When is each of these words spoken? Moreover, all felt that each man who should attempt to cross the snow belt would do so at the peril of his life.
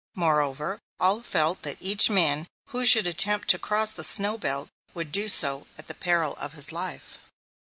Moreover, 0.15 0.79
all 0.99 1.21
felt 1.21 1.61
that 1.61 1.77
each 1.79 2.09
man 2.09 2.47
who 2.69 2.87
should 2.87 3.05
attempt 3.05 3.49
to 3.49 3.59
cross 3.59 3.93
the 3.93 4.03
snow 4.03 4.35
belt 4.35 4.69
would 4.95 5.11
do 5.11 5.29
so 5.29 5.67
at 5.77 5.85
the 5.87 5.93
peril 5.93 6.33
of 6.39 6.53
his 6.53 6.71
life. 6.71 7.19